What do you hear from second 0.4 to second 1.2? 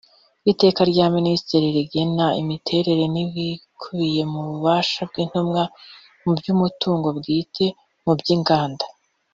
Iteka rya